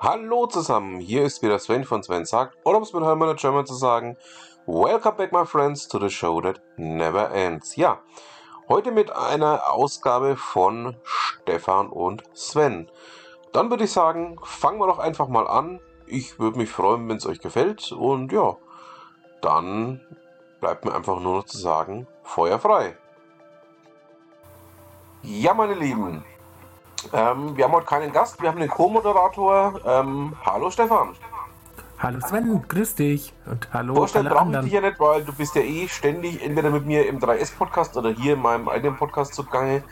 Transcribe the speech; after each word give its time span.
Hallo 0.00 0.46
zusammen, 0.46 1.00
hier 1.00 1.24
ist 1.24 1.42
wieder 1.42 1.58
Sven 1.58 1.82
von 1.82 2.04
Sven 2.04 2.24
sagt, 2.24 2.56
oder 2.62 2.76
um 2.76 2.84
es 2.84 2.92
mit 2.92 3.02
Hermann 3.02 3.34
German 3.34 3.66
zu 3.66 3.74
sagen, 3.74 4.16
Welcome 4.64 5.16
back 5.16 5.32
my 5.32 5.44
friends 5.44 5.88
to 5.88 5.98
the 5.98 6.08
show 6.08 6.40
that 6.40 6.60
never 6.76 7.32
ends. 7.32 7.74
Ja, 7.74 7.98
heute 8.68 8.92
mit 8.92 9.10
einer 9.10 9.72
Ausgabe 9.72 10.36
von 10.36 10.96
Stefan 11.02 11.88
und 11.88 12.22
Sven. 12.32 12.88
Dann 13.52 13.70
würde 13.70 13.82
ich 13.82 13.90
sagen, 13.90 14.38
fangen 14.44 14.78
wir 14.78 14.86
doch 14.86 15.00
einfach 15.00 15.26
mal 15.26 15.48
an. 15.48 15.80
Ich 16.06 16.38
würde 16.38 16.58
mich 16.58 16.70
freuen, 16.70 17.08
wenn 17.08 17.16
es 17.16 17.26
euch 17.26 17.40
gefällt 17.40 17.90
und 17.90 18.30
ja, 18.30 18.56
dann 19.40 20.00
bleibt 20.60 20.84
mir 20.84 20.94
einfach 20.94 21.18
nur 21.18 21.38
noch 21.38 21.44
zu 21.44 21.58
sagen, 21.58 22.06
Feuer 22.22 22.60
frei. 22.60 22.96
Ja, 25.22 25.54
meine 25.54 25.74
Lieben, 25.74 26.24
ähm, 27.12 27.56
wir 27.56 27.64
haben 27.64 27.72
heute 27.72 27.86
keinen 27.86 28.12
Gast, 28.12 28.40
wir 28.40 28.48
haben 28.48 28.60
den 28.60 28.68
Co-Moderator. 28.68 29.80
Ähm, 29.84 30.36
hallo 30.44 30.70
Stefan. 30.70 31.14
Hallo 31.98 32.20
Sven, 32.20 32.62
grüß 32.68 32.94
dich 32.94 33.32
und 33.46 33.68
hallo 33.72 33.96
Vorstellen 33.96 34.28
alle 34.28 34.36
brauche 34.36 34.44
ich 34.44 34.56
anderen. 34.56 34.64
dich 34.66 34.74
ja 34.74 34.80
nicht, 34.80 35.00
weil 35.00 35.24
du 35.24 35.32
bist 35.32 35.56
ja 35.56 35.62
eh 35.62 35.88
ständig 35.88 36.44
entweder 36.44 36.70
mit 36.70 36.86
mir 36.86 37.08
im 37.08 37.18
3S-Podcast 37.18 37.96
oder 37.96 38.10
hier 38.10 38.34
in 38.34 38.42
meinem 38.42 38.68
eigenen 38.68 38.96
Podcast 38.96 39.34
zugange. 39.34 39.82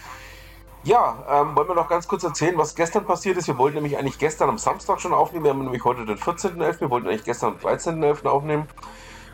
Ja, 0.85 1.17
ähm, 1.29 1.57
wollen 1.57 1.67
wir 1.67 1.75
noch 1.75 1.89
ganz 1.89 2.07
kurz 2.07 2.23
erzählen, 2.23 2.57
was 2.57 2.77
gestern 2.77 3.05
passiert 3.05 3.37
ist. 3.37 3.49
Wir 3.49 3.59
wollten 3.59 3.75
nämlich 3.75 3.99
eigentlich 3.99 4.19
gestern 4.19 4.49
am 4.49 4.59
Samstag 4.59 5.01
schon 5.01 5.13
aufnehmen. 5.13 5.45
Wir 5.45 5.51
haben 5.51 5.65
nämlich 5.65 5.85
heute 5.85 6.07
den 6.07 6.17
14.11. 6.17 6.81
Wir 6.81 6.91
wollten 6.91 7.09
eigentlich 7.09 7.25
gestern 7.25 7.55
am 7.55 7.59
13.11. 7.59 8.25
aufnehmen. 8.27 8.69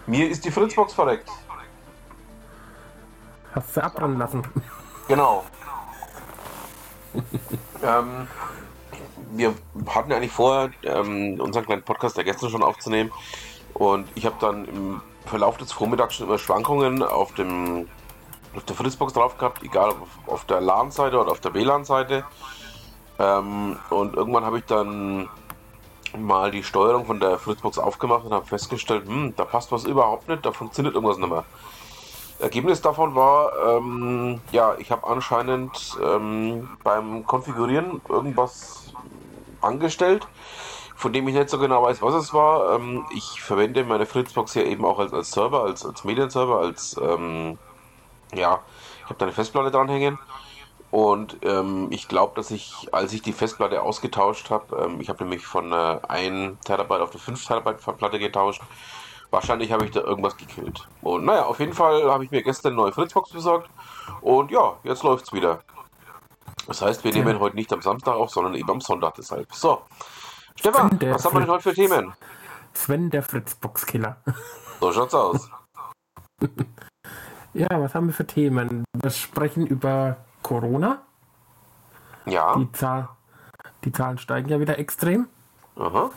Mir 0.06 0.30
ist 0.30 0.46
die 0.46 0.50
Fritzbox 0.50 0.94
verreckt. 0.94 1.28
Hast 3.54 3.76
du 3.76 3.84
abbrennen 3.84 4.18
lassen? 4.18 4.42
Genau. 5.08 5.44
Ähm, 7.82 8.28
wir 9.32 9.54
hatten 9.88 10.12
eigentlich 10.12 10.32
vor, 10.32 10.70
ähm, 10.82 11.40
unseren 11.40 11.64
kleinen 11.64 11.82
Podcast 11.82 12.16
der 12.16 12.24
gestern 12.24 12.50
schon 12.50 12.62
aufzunehmen. 12.62 13.10
Und 13.74 14.08
ich 14.14 14.26
habe 14.26 14.36
dann 14.40 14.66
im 14.66 15.00
Verlauf 15.26 15.56
des 15.56 15.72
Vormittags 15.72 16.14
schon 16.16 16.26
immer 16.26 16.38
Schwankungen 16.38 17.02
auf, 17.02 17.32
dem, 17.34 17.88
auf 18.54 18.64
der 18.64 18.76
Fritzbox 18.76 19.14
drauf 19.14 19.38
gehabt, 19.38 19.62
egal 19.62 19.90
ob 19.90 20.02
auf, 20.02 20.08
auf 20.26 20.44
der 20.44 20.60
LAN-Seite 20.60 21.18
oder 21.18 21.30
auf 21.30 21.40
der 21.40 21.54
WLAN-Seite. 21.54 22.24
Ähm, 23.18 23.78
und 23.90 24.14
irgendwann 24.14 24.44
habe 24.44 24.58
ich 24.58 24.64
dann 24.64 25.28
mal 26.18 26.50
die 26.50 26.62
Steuerung 26.62 27.06
von 27.06 27.20
der 27.20 27.38
Fritzbox 27.38 27.78
aufgemacht 27.78 28.24
und 28.24 28.32
habe 28.32 28.46
festgestellt, 28.46 29.06
hm, 29.06 29.34
da 29.36 29.44
passt 29.44 29.72
was 29.72 29.84
überhaupt 29.84 30.28
nicht, 30.28 30.44
da 30.44 30.52
funktioniert 30.52 30.94
irgendwas 30.94 31.18
nicht 31.18 31.30
mehr. 31.30 31.44
Ergebnis 32.42 32.82
davon 32.82 33.14
war, 33.14 33.52
ähm, 33.76 34.42
ja, 34.50 34.76
ich 34.78 34.90
habe 34.90 35.06
anscheinend 35.06 35.98
ähm, 36.02 36.78
beim 36.82 37.24
Konfigurieren 37.24 38.02
irgendwas 38.08 38.92
angestellt, 39.60 40.28
von 40.96 41.12
dem 41.12 41.28
ich 41.28 41.34
nicht 41.34 41.50
so 41.50 41.58
genau 41.58 41.82
weiß, 41.84 42.02
was 42.02 42.14
es 42.14 42.32
war. 42.34 42.74
Ähm, 42.76 43.06
ich 43.14 43.40
verwende 43.42 43.84
meine 43.84 44.06
Fritzbox 44.06 44.54
ja 44.54 44.62
eben 44.62 44.84
auch 44.84 44.98
als, 44.98 45.12
als 45.12 45.30
Server, 45.32 45.62
als, 45.64 45.84
als 45.86 46.04
Medienserver, 46.04 46.58
als, 46.58 46.96
ähm, 47.02 47.58
ja, 48.34 48.64
ich 49.04 49.10
habe 49.10 49.18
da 49.18 49.26
eine 49.26 49.34
Festplatte 49.34 49.70
dranhängen. 49.70 50.18
Und 50.90 51.38
ähm, 51.42 51.88
ich 51.90 52.06
glaube, 52.08 52.34
dass 52.36 52.50
ich, 52.50 52.88
als 52.92 53.12
ich 53.14 53.22
die 53.22 53.32
Festplatte 53.32 53.82
ausgetauscht 53.82 54.50
habe, 54.50 54.76
ähm, 54.76 55.00
ich 55.00 55.08
habe 55.08 55.24
nämlich 55.24 55.46
von 55.46 55.72
äh, 55.72 56.00
1 56.08 56.60
Terabyte 56.64 57.00
auf 57.00 57.12
eine 57.12 57.20
5 57.20 57.44
Terabyte 57.46 57.78
Platte 57.98 58.18
getauscht, 58.18 58.62
Wahrscheinlich 59.32 59.72
habe 59.72 59.86
ich 59.86 59.90
da 59.90 60.00
irgendwas 60.02 60.36
gekillt. 60.36 60.86
Und 61.00 61.24
naja, 61.24 61.46
auf 61.46 61.58
jeden 61.58 61.72
Fall 61.72 62.04
habe 62.12 62.22
ich 62.22 62.30
mir 62.30 62.42
gestern 62.42 62.74
eine 62.74 62.82
neue 62.82 62.92
Fritzbox 62.92 63.30
besorgt. 63.30 63.70
Und 64.20 64.50
ja, 64.50 64.76
jetzt 64.84 65.02
läuft's 65.02 65.32
wieder. 65.32 65.60
Das 66.66 66.82
heißt, 66.82 67.02
wir 67.02 67.14
nehmen 67.14 67.40
heute 67.40 67.56
nicht 67.56 67.72
am 67.72 67.80
Samstag 67.80 68.14
auf, 68.14 68.28
sondern 68.28 68.54
eben 68.54 68.70
am 68.70 68.82
Sonntag 68.82 69.14
deshalb. 69.14 69.50
So. 69.54 69.80
Stefan, 70.54 70.98
was 71.00 71.24
haben 71.24 71.34
wir 71.34 71.40
denn 71.40 71.50
heute 71.50 71.62
für 71.62 71.74
Themen? 71.74 72.12
Sven, 72.74 73.08
der 73.10 73.22
Fritzbox-Killer. 73.22 74.16
So 74.80 74.92
schaut's 74.92 75.14
aus. 75.14 75.48
Ja, 77.54 77.68
was 77.70 77.94
haben 77.94 78.08
wir 78.08 78.12
für 78.12 78.26
Themen? 78.26 78.84
Wir 79.00 79.10
sprechen 79.10 79.64
über 79.64 80.16
Corona. 80.42 81.02
Ja. 82.26 82.56
Die, 82.56 82.72
Zahl, 82.72 83.08
die 83.84 83.92
Zahlen 83.92 84.18
steigen 84.18 84.48
ja 84.48 84.58
wieder 84.58 84.80
extrem. 84.80 85.28
Aha. 85.76 86.10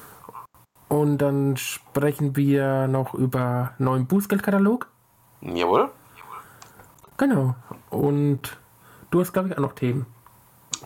Und 0.87 1.17
dann 1.17 1.57
sprechen 1.57 2.35
wir 2.35 2.87
noch 2.87 3.13
über 3.13 3.73
neuen 3.79 4.05
Bußgeldkatalog. 4.05 4.87
Jawohl. 5.41 5.89
Genau. 7.17 7.55
Und 7.89 8.57
du 9.09 9.21
hast, 9.21 9.33
glaube 9.33 9.49
ich, 9.49 9.57
auch 9.57 9.61
noch 9.61 9.73
Themen. 9.73 10.05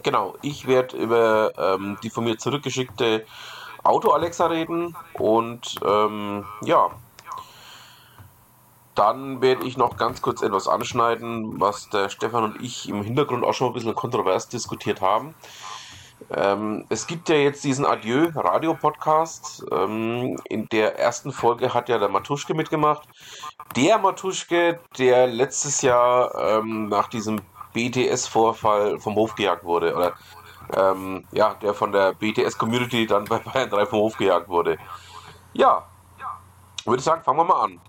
Genau. 0.04 0.36
Ich 0.42 0.68
werde 0.68 0.98
über 0.98 1.52
ähm, 1.58 1.98
die 2.04 2.10
von 2.10 2.24
mir 2.24 2.38
zurückgeschickte 2.38 3.26
Auto-Alexa 3.84 4.48
reden. 4.48 4.96
Und 5.14 5.76
ähm, 5.86 6.46
ja. 6.64 6.90
Dann 8.96 9.42
werde 9.42 9.66
ich 9.66 9.78
noch 9.78 9.96
ganz 9.96 10.22
kurz 10.22 10.42
etwas 10.42 10.68
anschneiden, 10.68 11.60
was 11.60 11.90
der 11.90 12.10
Stefan 12.10 12.44
und 12.44 12.62
ich 12.62 12.90
im 12.90 13.02
Hintergrund 13.02 13.46
auch 13.46 13.54
schon 13.54 13.68
ein 13.68 13.74
bisschen 13.74 13.96
kontrovers 13.96 14.50
diskutiert 14.50 15.00
haben. 15.00 15.36
Ähm, 16.32 16.86
es 16.90 17.08
gibt 17.08 17.30
ja 17.30 17.36
jetzt 17.36 17.64
diesen 17.64 17.86
Adieu-Radio-Podcast. 17.86 19.66
Ähm, 19.72 20.38
in 20.46 20.68
der 20.70 21.00
ersten 21.00 21.32
Folge 21.32 21.74
hat 21.74 21.90
ja 21.90 21.98
der 21.98 22.10
Matuschke 22.10 22.54
mitgemacht. 22.54 23.08
Der 23.76 23.98
Matuschke, 23.98 24.80
der 24.98 25.28
letztes 25.28 25.82
Jahr 25.82 26.34
ähm, 26.36 26.88
nach 26.88 27.08
diesem 27.08 27.42
BTS-Vorfall 27.74 29.00
vom 29.00 29.16
Hof 29.16 29.36
gejagt 29.36 29.64
wurde. 29.64 29.96
Oder 29.96 30.14
ähm, 30.76 31.26
ja, 31.32 31.56
der 31.56 31.74
von 31.74 31.92
der 31.92 32.14
BTS-Community 32.14 33.08
dann 33.08 33.26
bei 33.26 33.40
Bayern 33.40 33.70
3 33.70 33.86
vom 33.88 34.00
Hof 34.00 34.18
gejagt 34.18 34.48
wurde. 34.50 34.78
Ja, 35.54 35.88
würde 36.86 37.00
ich 37.00 37.06
sagen, 37.06 37.24
fangen 37.24 37.40
wir 37.40 37.46
mal 37.46 37.64
an. 37.64 37.82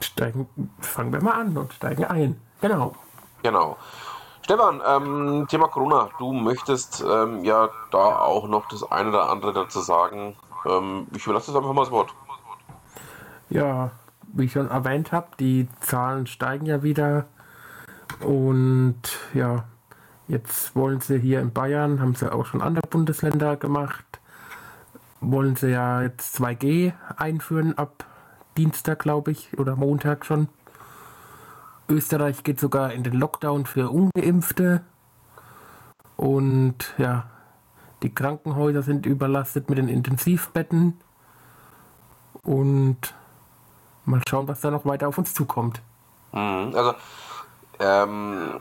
Steigen, 0.00 0.48
fangen 0.80 1.12
wir 1.12 1.22
mal 1.22 1.40
an 1.40 1.56
und 1.56 1.72
steigen 1.72 2.04
ein. 2.04 2.40
Genau. 2.60 2.94
Genau. 3.42 3.76
Stefan, 4.42 4.80
ähm, 4.86 5.46
Thema 5.48 5.68
Corona. 5.68 6.08
Du 6.18 6.32
möchtest 6.32 7.04
ähm, 7.08 7.44
ja 7.44 7.68
da 7.90 8.18
auch 8.18 8.48
noch 8.48 8.68
das 8.68 8.90
eine 8.90 9.10
oder 9.10 9.30
andere 9.30 9.52
dazu 9.52 9.80
sagen. 9.80 10.36
Ähm, 10.66 11.06
ich 11.14 11.24
überlasse 11.24 11.52
das 11.52 11.56
einfach 11.56 11.72
mal 11.72 11.82
das 11.82 11.90
Wort. 11.90 12.14
Ja, 13.48 13.90
wie 14.32 14.44
ich 14.44 14.52
schon 14.52 14.70
erwähnt 14.70 15.12
habe, 15.12 15.28
die 15.38 15.68
Zahlen 15.80 16.26
steigen 16.26 16.66
ja 16.66 16.82
wieder. 16.82 17.26
Und 18.20 19.02
ja, 19.34 19.64
jetzt 20.28 20.74
wollen 20.76 21.00
sie 21.00 21.18
hier 21.18 21.40
in 21.40 21.52
Bayern, 21.52 22.00
haben 22.00 22.14
sie 22.14 22.32
auch 22.32 22.46
schon 22.46 22.62
andere 22.62 22.86
Bundesländer 22.88 23.56
gemacht, 23.56 24.20
wollen 25.20 25.56
sie 25.56 25.70
ja 25.70 26.02
jetzt 26.02 26.40
2G 26.40 26.92
einführen 27.16 27.76
ab 27.78 28.04
Dienstag, 28.56 29.00
glaube 29.00 29.30
ich, 29.30 29.58
oder 29.58 29.76
Montag 29.76 30.26
schon. 30.26 30.48
Österreich 31.90 32.42
geht 32.44 32.60
sogar 32.60 32.92
in 32.92 33.02
den 33.02 33.14
Lockdown 33.14 33.66
für 33.66 33.90
Ungeimpfte. 33.90 34.82
Und 36.16 36.94
ja, 36.98 37.28
die 38.02 38.14
Krankenhäuser 38.14 38.82
sind 38.82 39.06
überlastet 39.06 39.68
mit 39.68 39.78
den 39.78 39.88
Intensivbetten. 39.88 40.94
Und 42.42 43.14
mal 44.04 44.22
schauen, 44.28 44.48
was 44.48 44.60
da 44.60 44.70
noch 44.70 44.84
weiter 44.86 45.08
auf 45.08 45.18
uns 45.18 45.34
zukommt. 45.34 45.82
Mhm, 46.32 46.72
Also, 46.74 46.94
ähm, 47.80 48.60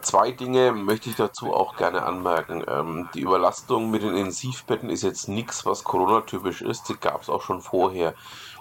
zwei 0.00 0.30
Dinge 0.30 0.72
möchte 0.72 1.10
ich 1.10 1.16
dazu 1.16 1.52
auch 1.52 1.76
gerne 1.76 2.02
anmerken. 2.02 2.64
Ähm, 2.66 3.08
die 3.14 3.20
Überlastung 3.20 3.90
mit 3.90 4.02
den 4.02 4.16
Intensivbetten 4.16 4.90
ist 4.90 5.02
jetzt 5.02 5.28
nichts, 5.28 5.66
was 5.66 5.84
Corona-typisch 5.84 6.62
ist. 6.62 6.88
Die 6.88 6.96
gab 6.96 7.22
es 7.22 7.28
auch 7.28 7.42
schon 7.42 7.60
vorher. 7.60 8.14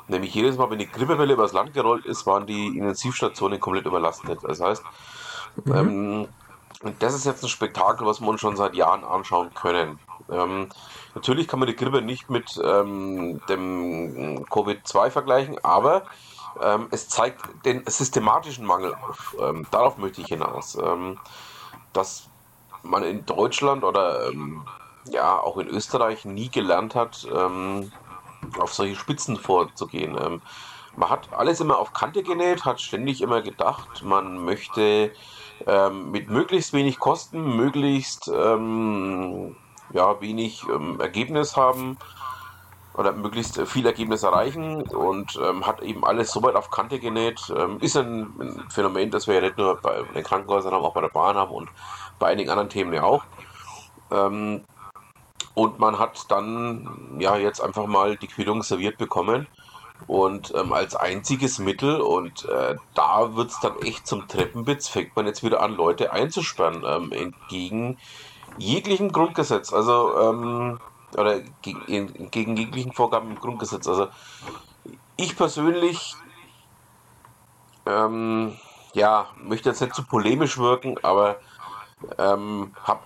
Nämlich 0.07 0.33
jedes 0.35 0.57
Mal, 0.57 0.69
wenn 0.69 0.79
die 0.79 0.89
Grippewelle 0.89 1.33
übers 1.33 1.53
Land 1.53 1.73
gerollt 1.73 2.06
ist, 2.06 2.25
waren 2.25 2.45
die 2.45 2.78
Intensivstationen 2.78 3.59
komplett 3.59 3.85
überlastet. 3.85 4.39
Das 4.44 4.59
heißt, 4.59 4.83
ähm, 5.67 6.28
das 7.00 7.13
ist 7.13 7.25
jetzt 7.25 7.44
ein 7.44 7.50
Spektakel, 7.50 8.06
was 8.06 8.19
wir 8.19 8.28
uns 8.28 8.41
schon 8.41 8.57
seit 8.57 8.75
Jahren 8.75 9.06
anschauen 9.06 9.53
können. 9.53 10.00
Ähm, 10.29 10.67
natürlich 11.16 11.47
kann 11.47 11.59
man 11.59 11.68
die 11.68 11.75
Grippe 11.75 12.01
nicht 12.01 12.30
mit 12.30 12.59
ähm, 12.62 13.42
dem 13.48 14.45
Covid-2 14.45 15.09
vergleichen, 15.09 15.57
aber 15.63 16.03
ähm, 16.61 16.88
es 16.91 17.09
zeigt 17.09 17.65
den 17.65 17.83
systematischen 17.85 18.65
Mangel 18.65 18.95
auf. 18.95 19.35
Ähm, 19.39 19.65
darauf 19.71 19.97
möchte 19.97 20.21
ich 20.21 20.27
hinaus. 20.27 20.75
Ähm, 20.75 21.19
dass 21.94 22.29
man 22.81 23.03
in 23.03 23.25
Deutschland 23.25 23.83
oder 23.83 24.29
ähm, 24.29 24.63
ja 25.09 25.38
auch 25.39 25.57
in 25.57 25.67
Österreich 25.67 26.25
nie 26.25 26.50
gelernt 26.50 26.95
hat, 26.95 27.27
ähm, 27.33 27.91
auf 28.59 28.73
solche 28.73 28.95
Spitzen 28.95 29.38
vorzugehen. 29.38 30.17
Ähm, 30.19 30.41
man 30.95 31.09
hat 31.09 31.33
alles 31.33 31.59
immer 31.59 31.79
auf 31.79 31.94
Kante 31.94 32.21
genäht, 32.21 32.65
hat 32.65 32.79
ständig 32.79 33.21
immer 33.21 33.41
gedacht, 33.41 34.03
man 34.03 34.44
möchte 34.45 35.11
mit 35.91 36.29
möglichst 36.29 36.73
wenig 36.73 37.00
Kosten, 37.00 37.55
möglichst 37.55 38.27
ja, 38.27 38.57
wenig 40.21 40.63
Ergebnis 41.00 41.55
haben 41.55 41.97
oder 42.95 43.12
möglichst 43.13 43.60
viel 43.68 43.86
Ergebnis 43.86 44.24
erreichen 44.24 44.84
und 44.84 45.40
ähm, 45.42 45.66
hat 45.66 45.81
eben 45.81 46.06
alles 46.06 46.31
so 46.31 46.42
weit 46.44 46.56
auf 46.56 46.69
Kante 46.69 47.00
genäht. 47.00 47.51
Ähm, 47.56 47.80
ist 47.80 47.98
ein, 47.98 48.34
ein 48.40 48.66
Phänomen, 48.69 49.12
das 49.12 49.28
wir 49.28 49.36
ja 49.36 49.42
nicht 49.42 49.57
nur 49.57 49.78
bei 49.81 50.04
den 50.13 50.24
Krankenhäusern 50.24 50.74
haben, 50.74 50.84
auch 50.84 50.94
bei 50.94 51.01
der 51.01 51.10
Bahn 51.10 51.36
haben 51.36 51.51
und 51.51 51.69
bei 52.19 52.28
einigen 52.28 52.50
anderen 52.50 52.69
Themen 52.69 52.94
ja 52.94 53.04
auch. 53.04 53.24
Ähm, 54.12 54.63
Und 55.56 55.78
man 55.78 56.00
hat 56.00 56.31
dann 56.31 57.18
ja 57.19 57.38
jetzt 57.38 57.62
einfach 57.62 57.86
mal 57.86 58.18
die 58.18 58.28
Quittung 58.28 58.63
serviert 58.63 58.98
bekommen. 58.98 59.48
Und 60.07 60.51
ähm, 60.56 60.74
als 60.74 60.96
einziges 60.96 61.60
Mittel, 61.60 62.01
und 62.01 62.46
äh, 62.46 62.75
da 62.96 63.36
wird 63.36 63.51
es 63.51 63.60
dann 63.60 63.78
echt 63.78 64.07
zum 64.07 64.28
Treppenwitz, 64.28 64.89
fängt 64.89 65.16
man 65.16 65.28
jetzt 65.28 65.44
wieder 65.44 65.62
an, 65.62 65.75
Leute 65.75 66.12
einzusperren, 66.12 66.84
ähm, 66.86 67.12
entgegen 67.12 67.98
jeglichem 68.57 69.12
Grundgesetz. 69.12 69.72
Also, 69.72 70.18
ähm, 70.19 70.80
oder 71.18 71.39
gegen, 71.62 72.56
jeglichen 72.57 72.94
Vorgaben 72.94 73.31
im 73.31 73.39
Grundgesetz. 73.39 73.88
Also, 73.88 74.07
ich 75.15 75.36
persönlich, 75.36 76.15
ähm, 77.86 78.57
ja, 78.94 79.27
möchte 79.38 79.69
jetzt 79.69 79.81
nicht 79.81 79.95
zu 79.95 80.04
polemisch 80.04 80.57
wirken, 80.57 80.98
aber 81.04 81.38
ähm, 82.18 82.74
habe 82.83 83.01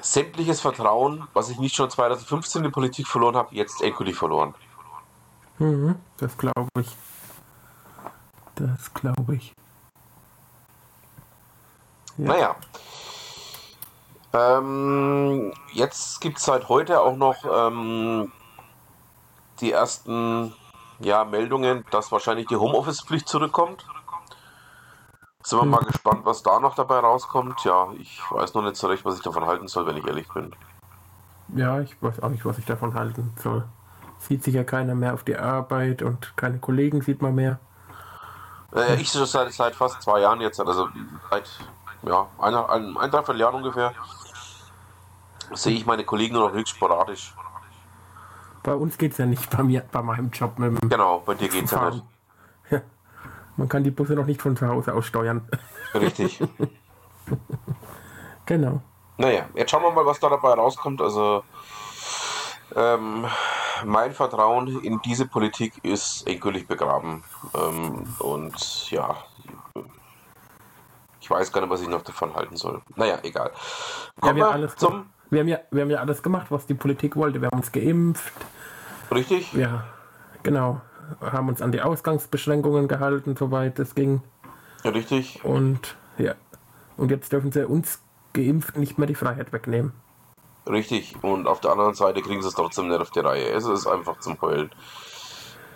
sämtliches 0.00 0.60
Vertrauen, 0.60 1.26
was 1.32 1.48
ich 1.48 1.58
nicht 1.58 1.74
schon 1.74 1.90
2015 1.90 2.60
in 2.60 2.64
die 2.64 2.72
Politik 2.72 3.06
verloren 3.06 3.36
habe, 3.36 3.54
jetzt 3.54 3.82
endgültig 3.82 4.16
verloren. 4.16 4.54
Mhm, 5.58 5.96
das 6.18 6.36
glaube 6.36 6.68
ich. 6.78 6.94
Das 8.56 8.92
glaube 8.92 9.36
ich. 9.36 9.54
Ja. 12.16 12.28
Naja. 12.28 12.56
Ähm, 14.34 15.52
jetzt 15.72 16.20
gibt 16.20 16.38
es 16.38 16.44
seit 16.44 16.68
heute 16.68 17.00
auch 17.00 17.16
noch 17.16 17.36
ähm, 17.44 18.32
die 19.60 19.70
ersten 19.70 20.52
ja, 20.98 21.24
Meldungen, 21.24 21.84
dass 21.92 22.10
wahrscheinlich 22.10 22.48
die 22.48 22.56
Homeoffice-Pflicht 22.56 23.28
zurückkommt. 23.28 23.86
Sind 25.44 25.58
wir 25.58 25.62
hm. 25.62 25.70
mal 25.70 25.84
gespannt, 25.84 26.24
was 26.24 26.42
da 26.42 26.58
noch 26.58 26.74
dabei 26.74 26.98
rauskommt. 26.98 27.64
Ja, 27.64 27.88
ich 27.98 28.20
weiß 28.30 28.54
noch 28.54 28.62
nicht 28.62 28.76
so 28.76 28.88
recht, 28.88 29.04
was 29.04 29.16
ich 29.16 29.22
davon 29.22 29.46
halten 29.46 29.68
soll, 29.68 29.86
wenn 29.86 29.96
ich 29.96 30.06
ehrlich 30.06 30.28
bin. 30.28 30.54
Ja, 31.54 31.80
ich 31.80 32.02
weiß 32.02 32.20
auch 32.22 32.30
nicht, 32.30 32.44
was 32.44 32.58
ich 32.58 32.64
davon 32.64 32.94
halten 32.94 33.34
soll. 33.40 33.64
Sieht 34.18 34.42
sich 34.42 34.54
ja 34.54 34.64
keiner 34.64 34.94
mehr 34.94 35.14
auf 35.14 35.22
die 35.22 35.36
Arbeit 35.36 36.02
und 36.02 36.36
keine 36.36 36.58
Kollegen 36.58 37.02
sieht 37.02 37.22
man 37.22 37.34
mehr. 37.34 37.60
Äh, 38.74 38.96
ich 38.96 39.10
schon 39.10 39.26
seit, 39.26 39.52
seit 39.52 39.76
fast 39.76 40.02
zwei 40.02 40.20
Jahren 40.20 40.40
jetzt, 40.40 40.58
also 40.58 40.88
seit 41.30 41.48
ja, 42.02 42.26
ein, 42.38 42.54
ein, 42.54 42.96
ein 42.96 43.10
Dreivierteljahr 43.10 43.54
ungefähr, 43.54 43.92
sehe 45.52 45.74
ich 45.74 45.86
meine 45.86 46.04
Kollegen 46.04 46.34
nur 46.34 46.48
noch 46.48 46.54
höchst 46.54 46.74
sporadisch. 46.74 47.34
Bei 48.62 48.74
uns 48.74 48.96
geht 48.96 49.12
es 49.12 49.18
ja 49.18 49.26
nicht, 49.26 49.50
bei 49.50 49.62
mir, 49.62 49.82
bei 49.92 50.00
meinem 50.00 50.30
Job 50.30 50.58
mit 50.58 50.80
dem 50.80 50.88
Genau, 50.88 51.20
bei 51.20 51.34
dir 51.34 51.48
geht 51.48 51.66
es 51.66 51.70
ja 51.70 51.90
nicht. 51.90 52.04
Ja. 52.70 52.80
Man 53.56 53.68
kann 53.68 53.84
die 53.84 53.90
Busse 53.90 54.14
noch 54.14 54.26
nicht 54.26 54.40
von 54.40 54.56
zu 54.56 54.66
Hause 54.66 54.94
aus 54.94 55.06
steuern. 55.06 55.46
Richtig. 55.94 56.40
genau. 58.46 58.80
Naja, 59.18 59.48
jetzt 59.54 59.70
schauen 59.70 59.82
wir 59.82 59.92
mal, 59.92 60.06
was 60.06 60.18
da 60.18 60.28
dabei 60.28 60.54
rauskommt. 60.54 61.00
Also, 61.00 61.44
ähm, 62.74 63.26
mein 63.84 64.12
Vertrauen 64.12 64.80
in 64.80 65.00
diese 65.04 65.26
Politik 65.26 65.84
ist 65.84 66.26
endgültig 66.26 66.66
begraben. 66.66 67.22
Ähm, 67.54 68.06
und 68.18 68.90
ja, 68.90 69.16
ich 71.20 71.30
weiß 71.30 71.52
gar 71.52 71.60
nicht, 71.60 71.70
was 71.70 71.82
ich 71.82 71.88
noch 71.88 72.02
davon 72.02 72.34
halten 72.34 72.56
soll. 72.56 72.82
Naja, 72.96 73.18
egal. 73.22 73.52
Kommen 74.20 74.38
ja, 74.38 74.54
wir, 74.54 74.60
wir 74.62 74.76
zum. 74.76 75.10
Wir 75.34 75.40
haben, 75.40 75.48
ja, 75.48 75.58
wir 75.70 75.82
haben 75.82 75.90
ja 75.90 75.98
alles 75.98 76.22
gemacht, 76.22 76.46
was 76.50 76.66
die 76.66 76.74
Politik 76.74 77.16
wollte. 77.16 77.40
Wir 77.40 77.48
haben 77.48 77.58
uns 77.58 77.72
geimpft. 77.72 78.32
Richtig? 79.10 79.52
Ja, 79.52 79.84
genau 80.42 80.80
haben 81.20 81.48
uns 81.48 81.62
an 81.62 81.72
die 81.72 81.80
Ausgangsbeschränkungen 81.80 82.88
gehalten, 82.88 83.36
soweit 83.36 83.78
es 83.78 83.94
ging. 83.94 84.22
Ja, 84.82 84.90
richtig. 84.90 85.44
Und 85.44 85.96
ja, 86.18 86.34
und 86.96 87.10
jetzt 87.10 87.32
dürfen 87.32 87.52
sie 87.52 87.66
uns 87.66 88.00
geimpft 88.32 88.76
nicht 88.76 88.98
mehr 88.98 89.06
die 89.06 89.14
Freiheit 89.14 89.52
wegnehmen. 89.52 89.92
Richtig, 90.66 91.16
und 91.22 91.46
auf 91.46 91.60
der 91.60 91.72
anderen 91.72 91.94
Seite 91.94 92.22
kriegen 92.22 92.40
sie 92.40 92.48
es 92.48 92.54
trotzdem 92.54 92.88
nicht 92.88 93.00
auf 93.00 93.10
die 93.10 93.20
Reihe. 93.20 93.50
Es 93.50 93.66
ist 93.66 93.86
einfach 93.86 94.18
zum 94.20 94.40
Heulen. 94.40 94.70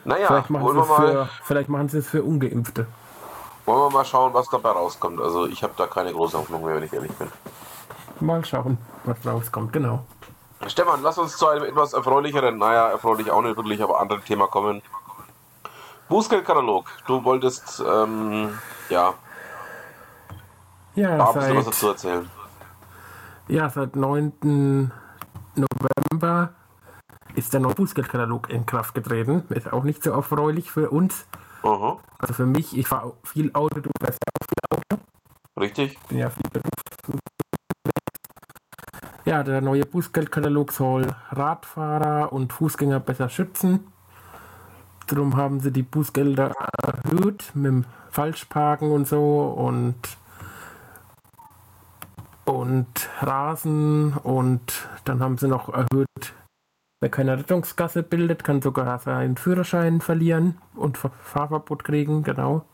Naja, 0.04 0.28
vielleicht 0.28 0.50
machen, 0.50 0.64
wollen 0.64 0.76
wir 0.76 0.86
mal, 0.86 1.26
für, 1.26 1.30
vielleicht 1.44 1.68
machen 1.68 1.88
sie 1.88 1.98
es 1.98 2.08
für 2.08 2.22
Ungeimpfte. 2.22 2.86
Wollen 3.66 3.80
wir 3.80 3.90
mal 3.90 4.04
schauen, 4.04 4.32
was 4.32 4.48
dabei 4.48 4.70
rauskommt. 4.70 5.20
Also 5.20 5.46
ich 5.46 5.62
habe 5.62 5.74
da 5.76 5.86
keine 5.86 6.12
große 6.12 6.38
Hoffnung 6.38 6.64
mehr, 6.64 6.76
wenn 6.76 6.84
ich 6.84 6.92
ehrlich 6.92 7.12
bin. 7.12 7.28
Mal 8.20 8.42
schauen, 8.44 8.78
was 9.08 9.26
rauskommt, 9.26 9.72
genau. 9.72 10.04
Stefan, 10.66 11.02
lass 11.02 11.18
uns 11.18 11.36
zu 11.36 11.46
einem 11.46 11.64
etwas 11.64 11.92
erfreulicheren, 11.92 12.58
naja, 12.58 12.88
erfreulich 12.88 13.30
auch 13.30 13.42
nicht 13.42 13.56
wirklich, 13.56 13.82
aber 13.82 14.00
anderen 14.00 14.24
Thema 14.24 14.48
kommen. 14.48 14.82
Bußgeldkatalog. 16.08 16.86
Du 17.06 17.22
wolltest, 17.24 17.82
ähm, 17.86 18.58
ja. 18.88 19.14
Ja, 20.94 21.16
da 21.16 21.32
seit, 21.32 21.54
was 21.54 21.66
dazu 21.66 21.88
erzählen. 21.88 22.30
Ja, 23.46 23.68
seit 23.70 23.94
9. 23.94 24.90
November 25.54 26.54
ist 27.34 27.52
der 27.52 27.60
neue 27.60 27.74
Bußgeldkatalog 27.74 28.50
in 28.50 28.66
Kraft 28.66 28.94
getreten. 28.94 29.44
Ist 29.50 29.72
auch 29.72 29.84
nicht 29.84 30.02
so 30.02 30.10
erfreulich 30.10 30.72
für 30.72 30.90
uns. 30.90 31.26
Uh 31.62 31.98
Also 32.18 32.34
für 32.34 32.46
mich, 32.46 32.76
ich 32.76 32.88
fahre 32.88 33.14
viel 33.24 33.50
Auto, 33.54 33.80
du 33.80 33.90
fährst 34.00 34.18
auch 34.26 34.46
viel 34.46 34.78
Auto. 34.96 35.02
Richtig. 35.60 35.98
Bin 36.08 36.18
ja 36.18 36.30
viel 36.30 36.50
Beruf. 36.50 37.28
Ja, 39.28 39.42
der 39.42 39.60
neue 39.60 39.84
Bußgeldkatalog 39.84 40.72
soll 40.72 41.06
Radfahrer 41.32 42.32
und 42.32 42.50
Fußgänger 42.50 42.98
besser 42.98 43.28
schützen. 43.28 43.80
Darum 45.06 45.36
haben 45.36 45.60
sie 45.60 45.70
die 45.70 45.82
Bußgelder 45.82 46.54
erhöht 46.82 47.50
mit 47.52 47.66
dem 47.66 47.84
Falschparken 48.08 48.90
und 48.90 49.06
so 49.06 49.54
und 49.54 49.96
und 52.46 53.10
Rasen 53.20 54.14
und 54.14 54.88
dann 55.04 55.20
haben 55.20 55.36
sie 55.36 55.48
noch 55.48 55.68
erhöht, 55.68 56.32
wer 57.02 57.10
keine 57.10 57.36
Rettungsgasse 57.36 58.02
bildet, 58.02 58.44
kann 58.44 58.62
sogar 58.62 58.98
seinen 58.98 59.36
Führerschein 59.36 60.00
verlieren 60.00 60.56
und 60.74 60.96
Fahrverbot 60.96 61.84
kriegen, 61.84 62.22
genau. 62.22 62.64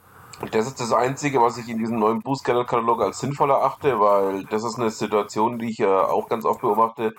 Und 0.40 0.54
das 0.54 0.66
ist 0.66 0.80
das 0.80 0.92
Einzige, 0.92 1.40
was 1.40 1.58
ich 1.58 1.68
in 1.68 1.78
diesem 1.78 1.98
neuen 1.98 2.20
Bußgelderkatalog 2.20 3.00
als 3.00 3.20
sinnvoll 3.20 3.50
erachte, 3.50 4.00
weil 4.00 4.44
das 4.44 4.64
ist 4.64 4.78
eine 4.78 4.90
Situation, 4.90 5.58
die 5.58 5.70
ich 5.70 5.78
ja 5.78 6.06
auch 6.06 6.28
ganz 6.28 6.44
oft 6.44 6.60
beobachte, 6.60 7.14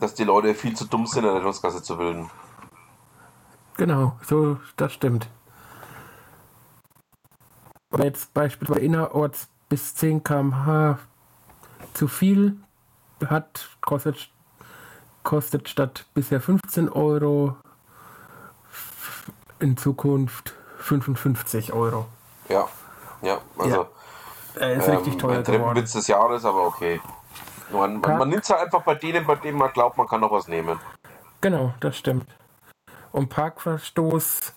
dass 0.00 0.14
die 0.14 0.24
Leute 0.24 0.54
viel 0.54 0.74
zu 0.76 0.86
dumm 0.86 1.06
sind, 1.06 1.24
eine 1.24 1.34
Rettungsgasse 1.34 1.82
zu 1.82 1.96
bilden. 1.96 2.30
Genau, 3.76 4.16
so, 4.22 4.58
das 4.76 4.92
stimmt. 4.92 5.28
Wenn 7.90 8.06
jetzt 8.06 8.32
beispielsweise 8.32 8.80
innerorts 8.80 9.48
bis 9.68 9.94
10 9.94 10.22
km/h 10.22 10.98
zu 11.94 12.08
viel 12.08 12.56
hat, 13.24 13.68
kostet, 13.80 14.30
kostet 15.22 15.68
statt 15.68 16.06
bisher 16.14 16.40
15 16.40 16.88
Euro 16.88 17.56
in 19.58 19.76
Zukunft 19.76 20.54
55 20.78 21.72
Euro. 21.72 22.06
Ja, 22.48 22.68
ja, 23.22 23.38
also. 23.58 23.76
Ja, 23.76 23.86
er 24.60 24.74
ist 24.74 24.88
ähm, 24.88 24.96
richtig 24.96 25.18
teuer 25.18 25.42
geworden. 25.42 25.76
Witz 25.76 25.92
des 25.92 26.06
Jahres, 26.06 26.44
aber 26.44 26.66
okay. 26.66 27.00
Man, 27.70 28.00
man, 28.00 28.18
man 28.18 28.28
nimmt 28.28 28.44
es 28.44 28.50
halt 28.50 28.62
einfach 28.62 28.82
bei 28.82 28.94
denen, 28.94 29.26
bei 29.26 29.34
denen 29.34 29.58
man 29.58 29.72
glaubt, 29.72 29.98
man 29.98 30.06
kann 30.06 30.20
noch 30.20 30.30
was 30.30 30.46
nehmen. 30.48 30.78
Genau, 31.40 31.74
das 31.80 31.96
stimmt 31.96 32.26
um 33.16 33.28
Parkverstoß. 33.28 34.52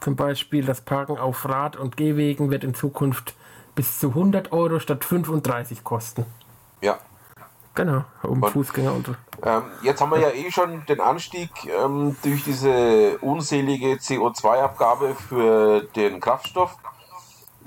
Zum 0.00 0.16
Beispiel 0.16 0.64
das 0.64 0.80
Parken 0.80 1.18
auf 1.18 1.46
Rad- 1.46 1.76
und 1.76 1.96
Gehwegen 1.96 2.50
wird 2.50 2.64
in 2.64 2.74
Zukunft 2.74 3.34
bis 3.74 3.98
zu 3.98 4.08
100 4.08 4.52
Euro 4.52 4.78
statt 4.78 5.04
35 5.04 5.84
kosten. 5.84 6.24
Ja. 6.80 6.98
Genau, 7.74 8.04
um 8.22 8.42
und, 8.42 8.50
Fußgänger 8.50 8.92
und. 8.92 9.10
Ähm, 9.42 9.62
jetzt 9.82 10.00
haben 10.00 10.10
wir 10.10 10.20
ja 10.20 10.30
eh 10.30 10.50
schon 10.50 10.84
den 10.86 11.00
Anstieg 11.00 11.50
ähm, 11.66 12.16
durch 12.22 12.44
diese 12.44 13.18
unselige 13.18 13.94
CO2-Abgabe 13.94 15.14
für 15.14 15.82
den 15.96 16.20
Kraftstoff. 16.20 16.76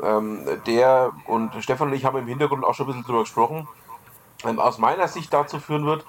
Ähm, 0.03 0.45
der 0.65 1.11
und 1.27 1.51
Stefan 1.63 1.89
und 1.89 1.93
ich 1.93 2.05
haben 2.05 2.17
im 2.17 2.27
Hintergrund 2.27 2.63
auch 2.63 2.73
schon 2.73 2.85
ein 2.85 2.87
bisschen 2.87 3.03
drüber 3.03 3.21
gesprochen. 3.21 3.67
Ähm, 4.45 4.59
aus 4.59 4.77
meiner 4.77 5.07
Sicht 5.07 5.33
dazu 5.33 5.59
führen 5.59 5.85
wird, 5.85 6.05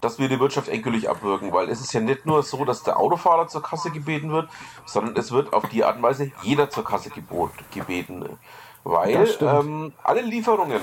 dass 0.00 0.18
wir 0.18 0.28
die 0.28 0.40
Wirtschaft 0.40 0.68
endgültig 0.68 1.08
abwirken, 1.08 1.52
weil 1.52 1.68
es 1.68 1.80
ist 1.80 1.92
ja 1.92 2.00
nicht 2.00 2.26
nur 2.26 2.42
so, 2.42 2.64
dass 2.64 2.82
der 2.82 2.98
Autofahrer 2.98 3.48
zur 3.48 3.62
Kasse 3.62 3.90
gebeten 3.90 4.30
wird, 4.30 4.48
sondern 4.84 5.16
es 5.16 5.32
wird 5.32 5.52
auf 5.52 5.68
die 5.68 5.84
Art 5.84 5.96
und 5.96 6.02
Weise 6.02 6.32
jeder 6.42 6.70
zur 6.70 6.84
Kasse 6.84 7.10
gebot, 7.10 7.50
gebeten. 7.72 8.38
Weil 8.84 9.28
ähm, 9.40 9.92
alle 10.04 10.20
Lieferungen, 10.20 10.80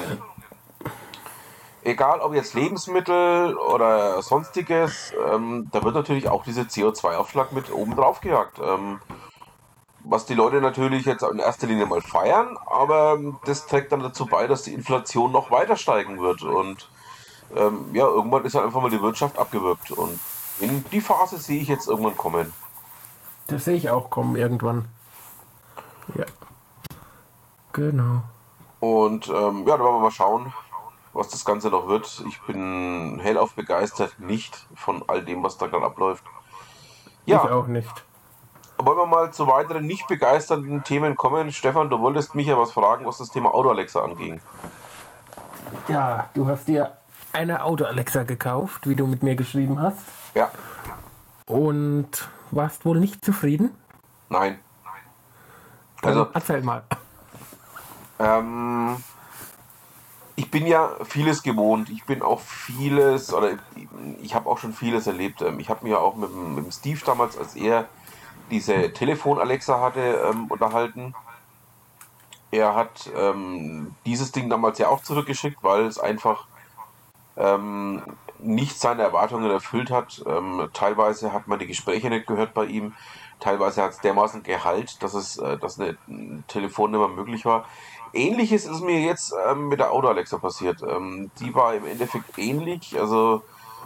egal 1.84 2.20
ob 2.20 2.34
jetzt 2.34 2.54
Lebensmittel 2.54 3.56
oder 3.56 4.22
sonstiges, 4.22 5.14
ähm, 5.32 5.70
da 5.72 5.84
wird 5.84 5.96
natürlich 5.96 6.28
auch 6.28 6.44
dieser 6.44 6.64
CO2-Aufschlag 6.64 7.52
mit 7.54 7.72
oben 7.72 7.96
drauf 7.96 8.20
gejagt. 8.20 8.60
Ähm, 8.62 9.00
was 10.04 10.26
die 10.26 10.34
Leute 10.34 10.62
natürlich 10.62 11.06
jetzt 11.06 11.24
in 11.24 11.40
erster 11.40 11.68
Linie 11.68 11.86
mal 11.86 12.02
feiern, 12.02 12.58
aber 12.66 13.20
das 13.46 13.68
trägt 13.68 13.92
dann 13.92 14.02
dazu 14.02 14.26
bei, 14.26 14.48
dass 14.48 14.64
die 14.64 14.74
Inflation 14.74 15.32
noch 15.32 15.52
weiter 15.52 15.78
steigen 15.78 16.20
wird 16.20 16.44
und 16.44 16.90
ähm, 17.56 17.94
ja, 17.94 18.06
irgendwann 18.06 18.46
ist 18.46 18.56
halt 18.56 18.66
einfach 18.66 18.82
mal 18.82 18.90
die 18.90 19.02
Wirtschaft 19.02 19.38
abgewirkt. 19.38 19.92
Und 19.92 20.20
in 20.60 20.84
die 20.92 21.02
Phase 21.02 21.38
sehe 21.38 21.62
ich 21.62 21.68
jetzt 21.68 21.88
irgendwann 21.88 22.18
kommen. 22.18 22.54
Das 23.48 23.66
sehe 23.66 23.76
ich 23.76 23.90
auch 23.90 24.10
kommen 24.10 24.36
irgendwann. 24.36 24.86
Ja. 26.16 26.26
Genau. 27.74 28.24
Und 28.80 29.28
ähm, 29.30 29.66
ja, 29.68 29.78
da 29.78 29.84
wollen 29.84 29.96
wir 29.96 30.02
mal 30.02 30.12
schauen, 30.12 30.54
was 31.14 31.30
das 31.30 31.46
Ganze 31.46 31.70
noch 31.70 31.88
wird. 31.88 32.24
Ich 32.28 32.42
bin 32.42 33.20
hellauf 33.22 33.54
begeistert, 33.54 34.20
nicht 34.20 34.68
von 34.76 35.04
all 35.08 35.24
dem, 35.24 35.44
was 35.44 35.58
da 35.58 35.68
gerade 35.68 35.86
abläuft. 35.86 36.24
Ja. 37.26 37.44
Ich 37.44 37.52
auch 37.52 37.68
nicht. 37.68 38.04
Wollen 38.86 38.98
wir 38.98 39.06
mal 39.06 39.32
zu 39.32 39.48
weiteren 39.48 39.86
nicht 39.86 40.08
begeisternden 40.08 40.84
Themen 40.84 41.16
kommen? 41.16 41.54
Stefan, 41.54 41.90
du 41.90 42.02
wolltest 42.02 42.36
mich 42.36 42.48
ja 42.48 42.58
was 42.58 42.74
fragen, 42.74 43.06
was 43.06 43.18
das 43.18 43.30
Thema 43.30 43.54
Auto 43.54 43.70
Alexa 43.70 44.04
anging. 44.04 44.42
Ja, 45.88 46.30
du 46.34 46.48
hast 46.48 46.68
dir 46.68 46.98
eine 47.32 47.64
Auto 47.64 47.86
Alexa 47.86 48.24
gekauft, 48.24 48.86
wie 48.88 48.96
du 48.96 49.08
mit 49.08 49.24
mir 49.24 49.36
geschrieben 49.36 49.82
hast. 49.82 50.00
Ja. 50.36 50.52
Und 51.46 52.28
warst 52.52 52.86
wohl 52.86 53.00
nicht 53.00 53.24
zufrieden? 53.24 53.72
Nein. 54.28 54.60
Also, 56.02 56.28
erzähl 56.34 56.62
mal. 56.62 56.84
Ähm, 58.20 58.98
ich 60.36 60.52
bin 60.52 60.68
ja 60.68 60.92
vieles 61.06 61.42
gewohnt. 61.42 61.90
Ich 61.90 62.04
bin 62.04 62.22
auch 62.22 62.42
vieles, 62.42 63.34
oder 63.34 63.52
ich 64.22 64.36
habe 64.36 64.50
auch 64.50 64.58
schon 64.58 64.74
vieles 64.74 65.08
erlebt. 65.08 65.42
Ähm, 65.42 65.62
ich 65.62 65.70
habe 65.70 65.84
mich 65.84 65.94
ja 65.94 66.00
auch 66.00 66.18
mit, 66.18 66.36
mit 66.36 66.66
dem 66.66 66.72
Steve 66.72 67.00
damals, 67.06 67.38
als 67.38 67.56
er 67.56 67.86
diese 68.54 68.94
Telefon-Alexa 68.94 69.82
hatte, 69.82 70.30
ähm, 70.30 70.46
unterhalten. 70.48 71.16
Er 72.52 72.76
hat 72.76 73.10
ähm, 73.18 73.96
dieses 74.06 74.32
Ding 74.32 74.48
damals 74.48 74.78
ja 74.78 74.88
auch 74.90 75.02
zurückgeschickt, 75.02 75.58
weil 75.64 75.86
es 75.86 75.98
einfach 75.98 76.46
ähm, 77.36 78.04
nicht 78.38 78.80
seine 78.80 79.02
Erwartungen 79.02 79.50
erfüllt 79.50 79.90
hat. 79.90 80.24
Ähm, 80.28 80.70
teilweise 80.72 81.34
hat 81.34 81.48
man 81.48 81.58
die 81.58 81.66
Gespräche 81.66 82.10
nicht 82.10 82.28
gehört 82.28 82.54
bei 82.54 82.66
ihm. 82.66 82.94
Teilweise 83.40 83.82
hat 83.82 83.92
es 83.92 84.00
dermaßen 84.02 84.44
Gehalt, 84.44 85.02
dass 85.02 85.16
es 85.16 85.38
äh, 85.38 85.58
dass 85.58 85.80
eine 85.80 85.98
Telefonnummer 86.48 87.08
möglich 87.08 87.44
war. 87.44 87.66
Ähnliches 88.14 88.66
ist 88.66 88.82
mir 88.82 89.00
jetzt 89.02 89.34
ähm, 89.50 89.70
mit 89.70 89.80
der 89.80 89.92
Auto 89.92 90.08
Alexa 90.08 90.38
passiert. 90.38 90.84
Ähm, 90.84 91.32
die 91.40 91.56
war 91.56 91.74
im 91.74 91.88
Endeffekt 91.88 92.38
ähnlich. 92.38 93.00
Also 93.00 93.42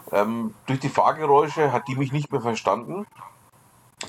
durch 0.09 0.79
die 0.79 0.87
Fahrgeräusche 0.87 1.73
hat 1.73 1.89
die 1.89 1.97
mich 1.97 2.13
nicht 2.13 2.31
mehr 2.31 2.39
verstanden. 2.39 3.05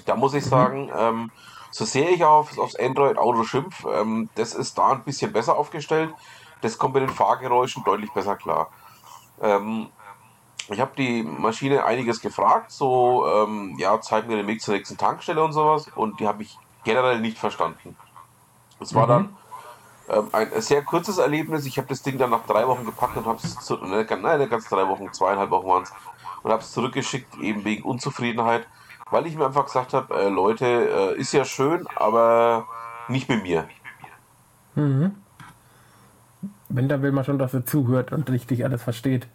Da 0.08 0.16
muss 0.16 0.32
ich 0.34 0.44
mhm. 0.46 0.48
sagen, 0.48 0.90
ähm, 0.96 1.30
so 1.70 1.84
sehr 1.84 2.10
ich 2.10 2.24
auf, 2.24 2.56
aufs 2.58 2.76
Android-Auto 2.76 3.44
schimpf, 3.44 3.84
ähm, 3.84 4.30
das 4.36 4.54
ist 4.54 4.78
da 4.78 4.92
ein 4.92 5.02
bisschen 5.02 5.32
besser 5.32 5.56
aufgestellt. 5.56 6.14
Das 6.62 6.78
kommt 6.78 6.94
mit 6.94 7.02
den 7.02 7.10
Fahrgeräuschen 7.10 7.84
deutlich 7.84 8.10
besser 8.12 8.34
klar. 8.34 8.70
Ähm, 9.42 9.88
ich 10.70 10.80
habe 10.80 10.92
die 10.96 11.22
Maschine 11.22 11.84
einiges 11.84 12.20
gefragt, 12.20 12.72
so, 12.72 13.26
ähm, 13.26 13.76
ja, 13.78 14.00
zeig 14.00 14.26
mir 14.26 14.36
den 14.36 14.46
Weg 14.46 14.62
zur 14.62 14.74
nächsten 14.74 14.96
Tankstelle 14.96 15.42
und 15.44 15.52
sowas, 15.52 15.88
und 15.94 16.18
die 16.20 16.26
habe 16.26 16.42
ich 16.42 16.58
generell 16.84 17.20
nicht 17.20 17.38
verstanden. 17.38 17.94
Es 18.80 18.94
war 18.94 19.04
mhm. 19.04 19.08
dann 19.08 19.36
ähm, 20.08 20.28
ein 20.32 20.62
sehr 20.62 20.82
kurzes 20.82 21.18
Erlebnis. 21.18 21.66
Ich 21.66 21.76
habe 21.76 21.88
das 21.88 22.02
Ding 22.02 22.16
dann 22.16 22.30
nach 22.30 22.46
drei 22.46 22.66
Wochen 22.66 22.86
gepackt 22.86 23.16
und 23.18 23.26
habe 23.26 23.38
es, 23.42 23.70
nein, 23.70 24.48
ganz 24.48 24.68
drei 24.68 24.88
Wochen, 24.88 25.12
zweieinhalb 25.12 25.50
Wochen 25.50 25.66
waren 25.66 25.82
es, 25.82 25.92
und 26.42 26.50
habe 26.50 26.62
es 26.62 26.72
zurückgeschickt, 26.72 27.36
eben 27.38 27.64
wegen 27.64 27.82
Unzufriedenheit 27.82 28.66
weil 29.10 29.26
ich 29.26 29.36
mir 29.36 29.46
einfach 29.46 29.64
gesagt 29.64 29.94
habe, 29.94 30.14
äh, 30.14 30.28
Leute, 30.28 30.66
äh, 30.66 31.18
ist 31.18 31.32
ja 31.32 31.44
schön, 31.44 31.86
aber 31.96 32.66
nicht 33.08 33.28
mit 33.28 33.42
mir. 33.42 33.68
Mhm. 34.74 35.16
Wenn, 36.68 36.88
dann 36.88 37.02
will 37.02 37.12
man 37.12 37.24
schon, 37.24 37.38
dass 37.38 37.54
er 37.54 37.64
zuhört 37.64 38.12
und 38.12 38.28
richtig 38.30 38.64
alles 38.64 38.82
versteht. 38.82 39.28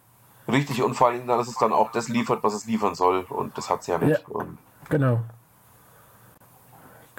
Richtig, 0.48 0.84
und 0.84 0.94
vor 0.94 1.08
allem, 1.08 1.26
dass 1.26 1.48
es 1.48 1.58
dann 1.58 1.74
auch 1.74 1.92
das 1.92 2.10
liefert, 2.10 2.44
was 2.44 2.54
es 2.54 2.66
liefern 2.66 2.96
soll. 2.96 3.26
Und 3.30 3.58
das 3.58 3.70
hat 3.70 3.82
es 3.82 3.88
ja 3.88 3.98
nicht. 3.98 4.24
Ja, 4.28 4.46
genau. 4.90 5.22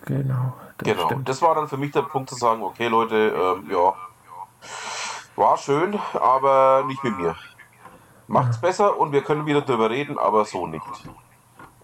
Genau. 0.04 0.54
Das 0.78 0.88
genau. 0.88 1.06
Stimmt. 1.06 1.28
Das 1.28 1.40
war 1.42 1.54
dann 1.54 1.68
für 1.68 1.76
mich 1.76 1.92
der 1.92 2.02
Punkt 2.02 2.28
zu 2.28 2.37
sagen, 2.37 2.62
okay 2.62 2.88
Leute, 2.88 3.16
ähm, 3.16 3.70
ja, 3.70 3.94
war 5.37 5.56
schön, 5.56 5.99
aber 6.14 6.84
nicht 6.87 7.02
mit 7.02 7.16
mir. 7.16 7.34
Macht's 8.26 8.56
ja. 8.56 8.68
besser 8.68 8.99
und 8.99 9.12
wir 9.12 9.23
können 9.23 9.46
wieder 9.46 9.62
drüber 9.62 9.90
reden, 9.90 10.18
aber 10.18 10.44
so 10.44 10.66
nicht. 10.66 10.84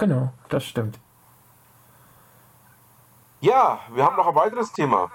Genau, 0.00 0.32
das 0.48 0.64
stimmt. 0.64 0.98
Ja, 3.40 3.80
wir 3.92 4.02
haben 4.02 4.16
noch 4.16 4.26
ein 4.26 4.34
weiteres 4.34 4.72
Thema. 4.72 5.10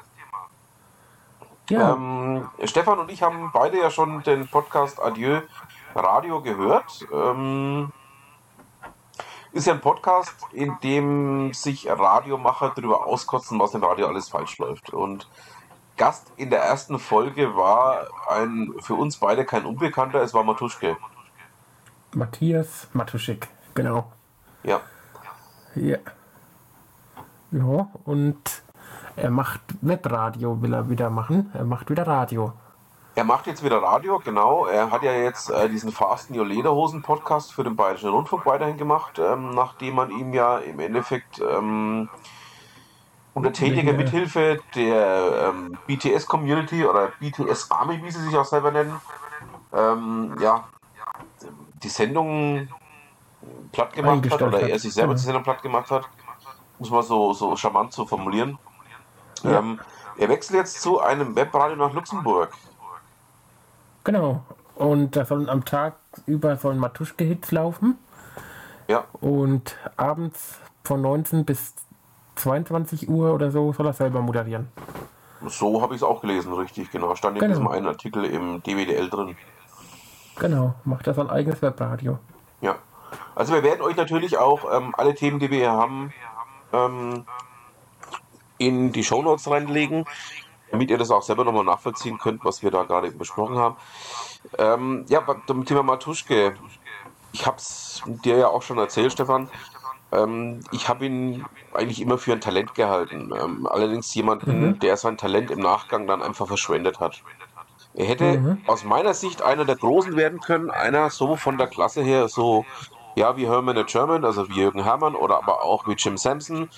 Ja. 1.71 1.93
Ähm, 1.93 2.47
Stefan 2.65 2.99
und 2.99 3.09
ich 3.09 3.23
haben 3.23 3.49
beide 3.51 3.79
ja 3.79 3.89
schon 3.89 4.21
den 4.21 4.47
Podcast 4.47 5.01
Adieu 5.01 5.41
Radio 5.95 6.39
gehört. 6.43 7.03
Ähm, 7.11 7.91
ist 9.53 9.65
ja 9.65 9.73
ein 9.73 9.81
Podcast, 9.81 10.35
in 10.51 10.77
dem 10.83 11.51
sich 11.53 11.89
Radiomacher 11.89 12.71
darüber 12.75 13.07
auskotzen, 13.07 13.59
was 13.59 13.73
im 13.73 13.83
Radio 13.83 14.05
alles 14.05 14.29
falsch 14.29 14.59
läuft. 14.59 14.91
Und 14.91 15.27
Gast 15.97 16.31
in 16.37 16.51
der 16.51 16.59
ersten 16.61 16.99
Folge 16.99 17.55
war 17.55 18.05
ein 18.29 18.71
für 18.81 18.93
uns 18.93 19.17
beide 19.17 19.45
kein 19.45 19.65
Unbekannter, 19.65 20.21
es 20.21 20.35
war 20.35 20.43
Matuschke. 20.43 20.95
Matthias 22.13 22.87
Matuschik, 22.93 23.47
genau. 23.73 24.11
Ja. 24.65 24.81
Ja. 25.75 25.97
Ja, 27.51 27.87
und 28.05 28.63
er 29.15 29.29
macht 29.29 29.61
Webradio, 29.81 30.61
will 30.61 30.73
er 30.73 30.89
wieder 30.89 31.09
machen. 31.09 31.51
Er 31.53 31.65
macht 31.65 31.89
wieder 31.89 32.07
Radio. 32.07 32.53
Er 33.13 33.23
macht 33.23 33.47
jetzt 33.47 33.63
wieder 33.63 33.81
Radio, 33.81 34.19
genau. 34.19 34.65
Er 34.65 34.91
hat 34.91 35.03
ja 35.03 35.13
jetzt 35.13 35.49
äh, 35.49 35.69
diesen 35.69 35.91
Fasten 35.91 36.37
Your 36.37 36.45
Lederhosen 36.45 37.01
Podcast 37.01 37.53
für 37.53 37.63
den 37.63 37.75
Bayerischen 37.75 38.09
Rundfunk 38.09 38.45
weiterhin 38.45 38.77
gemacht, 38.77 39.19
ähm, 39.19 39.51
nachdem 39.51 39.95
man 39.95 40.09
ihm 40.09 40.33
ja 40.33 40.57
im 40.57 40.79
Endeffekt 40.79 41.39
ähm, 41.39 42.09
unter 43.33 43.53
tätiger 43.53 43.93
Mithilfe 43.93 44.59
der 44.73 45.53
ähm, 45.53 45.77
BTS 45.87 46.25
Community 46.25 46.85
oder 46.85 47.11
BTS 47.19 47.69
Army, 47.69 48.03
wie 48.03 48.11
sie 48.11 48.21
sich 48.21 48.35
auch 48.35 48.45
selber 48.45 48.71
nennen, 48.71 48.99
ähm, 49.71 50.35
ja, 50.41 50.65
die 51.83 51.89
Sendung 51.89 52.67
platt 53.71 53.93
gemacht 53.93 54.29
hat 54.29 54.41
oder 54.41 54.61
er 54.61 54.79
sich 54.79 54.93
selber 54.93 55.11
ja. 55.11 55.15
die 55.15 55.23
Sendung 55.23 55.43
platt 55.43 55.61
gemacht 55.61 55.91
hat, 55.91 56.07
muss 56.79 56.89
man 56.89 57.03
so, 57.03 57.33
so 57.33 57.55
charmant 57.55 57.93
so 57.93 58.05
formulieren. 58.05 58.57
Ja. 59.43 59.59
Ähm, 59.59 59.79
er 60.17 60.29
wechselt 60.29 60.57
jetzt 60.57 60.81
zu 60.81 60.99
einem 60.99 61.35
Webradio 61.35 61.75
nach 61.75 61.93
Luxemburg. 61.93 62.51
Genau. 64.03 64.43
Und 64.75 65.15
da 65.15 65.25
sollen 65.25 65.49
am 65.49 65.65
Tag 65.65 65.95
über 66.25 66.57
sollen 66.57 66.79
Matuschke-Hits 66.79 67.51
laufen. 67.51 67.97
Ja. 68.87 69.05
Und 69.19 69.77
abends 69.97 70.59
von 70.83 71.01
19 71.01 71.45
bis 71.45 71.73
22 72.35 73.09
Uhr 73.09 73.33
oder 73.33 73.51
so 73.51 73.73
soll 73.73 73.87
er 73.87 73.93
selber 73.93 74.21
moderieren. 74.21 74.67
So 75.47 75.81
habe 75.81 75.95
ich 75.95 76.01
es 76.01 76.03
auch 76.03 76.21
gelesen, 76.21 76.53
richtig, 76.53 76.91
genau. 76.91 77.15
Stand 77.15 77.37
in 77.37 77.41
genau. 77.41 77.53
diesem 77.53 77.67
einen 77.67 77.87
Artikel 77.87 78.25
im 78.25 78.61
DWDL 78.63 79.09
drin. 79.09 79.35
Genau, 80.37 80.75
macht 80.83 81.07
das 81.07 81.17
ein 81.17 81.29
eigenes 81.29 81.61
Webradio. 81.61 82.19
Ja. 82.61 82.75
Also 83.35 83.53
wir 83.53 83.63
werden 83.63 83.81
euch 83.81 83.97
natürlich 83.97 84.37
auch 84.37 84.65
ähm, 84.71 84.93
alle 84.97 85.13
Themen, 85.13 85.39
die 85.39 85.51
wir 85.51 85.59
hier 85.59 85.71
haben, 85.71 86.13
ähm, 86.71 87.25
in 88.57 88.91
die 88.93 89.03
Shownotes 89.03 89.49
reinlegen, 89.49 90.05
damit 90.71 90.89
ihr 90.89 90.97
das 90.97 91.11
auch 91.11 91.21
selber 91.21 91.43
nochmal 91.43 91.65
nachvollziehen 91.65 92.17
könnt, 92.17 92.45
was 92.45 92.63
wir 92.63 92.71
da 92.71 92.83
gerade 92.83 93.11
besprochen 93.11 93.57
haben. 93.57 93.75
Ähm, 94.57 95.05
ja, 95.09 95.23
zum 95.47 95.65
Thema 95.65 95.83
Matuschke. 95.83 96.55
Ich 97.33 97.45
habe 97.45 97.57
es 97.57 98.01
dir 98.05 98.37
ja 98.37 98.47
auch 98.47 98.61
schon 98.61 98.77
erzählt, 98.77 99.11
Stefan. 99.11 99.49
Ähm, 100.13 100.61
ich 100.71 100.87
habe 100.87 101.05
ihn 101.05 101.45
eigentlich 101.73 102.01
immer 102.01 102.17
für 102.17 102.31
ein 102.31 102.41
Talent 102.41 102.73
gehalten. 102.73 103.33
Ähm, 103.37 103.67
allerdings 103.67 104.13
jemanden, 104.13 104.67
mhm. 104.67 104.79
der 104.79 104.95
sein 104.95 105.17
Talent 105.17 105.51
im 105.51 105.59
Nachgang 105.59 106.07
dann 106.07 106.23
einfach 106.23 106.47
verschwendet 106.47 107.01
hat. 107.01 107.21
Er 107.93 108.05
hätte 108.05 108.39
mhm. 108.39 108.61
aus 108.67 108.83
meiner 108.83 109.13
Sicht 109.13 109.41
einer 109.41 109.65
der 109.65 109.75
Großen 109.75 110.15
werden 110.15 110.39
können, 110.39 110.69
einer 110.69 111.09
so 111.09 111.35
von 111.35 111.57
der 111.57 111.67
Klasse 111.67 112.01
her, 112.01 112.27
so 112.27 112.65
ja, 113.15 113.35
wie 113.37 113.47
Herman 113.47 113.75
the 113.75 113.83
German, 113.83 114.25
also 114.25 114.47
wie 114.49 114.55
Jürgen 114.55 114.83
Hermann 114.83 115.15
oder 115.15 115.37
aber 115.37 115.63
auch 115.63 115.87
wie 115.87 115.93
Jim 115.93 116.17
Sampson 116.17 116.69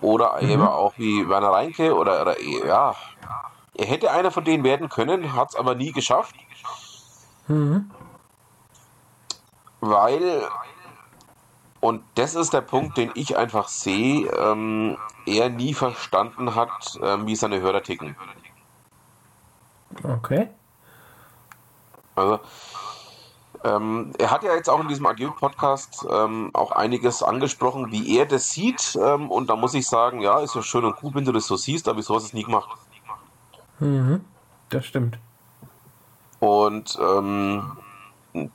oder 0.00 0.38
mhm. 0.40 0.48
eben 0.50 0.66
auch 0.66 0.92
wie 0.96 1.28
Werner 1.28 1.50
Reinke 1.50 1.94
oder, 1.94 2.22
oder 2.22 2.40
ja, 2.40 2.94
er 3.74 3.86
hätte 3.86 4.10
einer 4.10 4.30
von 4.30 4.44
denen 4.44 4.64
werden 4.64 4.88
können, 4.88 5.34
hat 5.34 5.50
es 5.50 5.56
aber 5.56 5.74
nie 5.74 5.92
geschafft. 5.92 6.34
Mhm. 7.46 7.90
Weil, 9.80 10.42
und 11.80 12.02
das 12.16 12.34
ist 12.34 12.52
der 12.52 12.60
Punkt, 12.60 12.96
den 12.96 13.12
ich 13.14 13.36
einfach 13.36 13.68
sehe, 13.68 14.26
ähm, 14.32 14.98
er 15.26 15.48
nie 15.48 15.74
verstanden 15.74 16.54
hat, 16.54 16.98
ähm, 17.00 17.26
wie 17.26 17.36
seine 17.36 17.60
Hörer 17.60 17.82
ticken. 17.82 18.16
Okay. 20.02 20.48
Also, 22.16 22.40
ähm, 23.64 24.12
er 24.18 24.30
hat 24.30 24.44
ja 24.44 24.54
jetzt 24.54 24.68
auch 24.70 24.80
in 24.80 24.88
diesem 24.88 25.06
Agil-Podcast 25.06 26.06
ähm, 26.10 26.50
auch 26.52 26.72
einiges 26.72 27.22
angesprochen, 27.22 27.90
wie 27.90 28.16
er 28.16 28.26
das 28.26 28.52
sieht. 28.52 28.98
Ähm, 29.02 29.30
und 29.30 29.50
da 29.50 29.56
muss 29.56 29.74
ich 29.74 29.86
sagen, 29.86 30.20
ja, 30.20 30.40
ist 30.40 30.54
ja 30.54 30.62
schön 30.62 30.84
und 30.84 30.96
gut, 30.96 31.14
wenn 31.14 31.24
du 31.24 31.32
das 31.32 31.46
so 31.46 31.56
siehst, 31.56 31.88
aber 31.88 31.98
wieso 31.98 32.14
hast 32.14 32.24
du 32.24 32.26
es 32.28 32.32
nie 32.34 32.44
gemacht? 32.44 32.68
Mhm, 33.80 34.24
das 34.70 34.86
stimmt. 34.86 35.18
Und 36.40 36.98
ähm, 37.00 37.76